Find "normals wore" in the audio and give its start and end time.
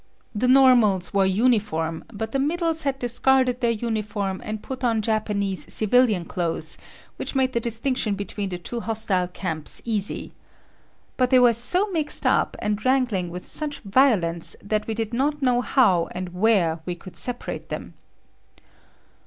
0.47-1.27